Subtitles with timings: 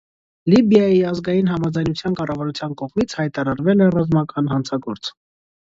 [0.51, 5.17] Լիբիայի ազգային համաձայնության կառավարության կողմից հայտարարվել է ռազմական հանցագործ։